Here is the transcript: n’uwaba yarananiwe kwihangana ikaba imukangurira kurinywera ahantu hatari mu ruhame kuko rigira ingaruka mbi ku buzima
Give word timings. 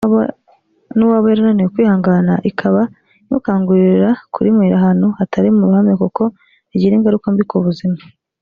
n’uwaba 0.95 1.27
yarananiwe 1.31 1.69
kwihangana 1.73 2.33
ikaba 2.49 2.81
imukangurira 3.27 4.09
kurinywera 4.33 4.75
ahantu 4.79 5.07
hatari 5.17 5.47
mu 5.57 5.63
ruhame 5.69 5.93
kuko 6.01 6.23
rigira 6.71 6.93
ingaruka 6.97 7.27
mbi 7.33 7.45
ku 7.49 7.57
buzima 7.67 7.99